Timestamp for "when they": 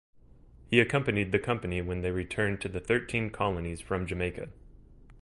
1.79-2.09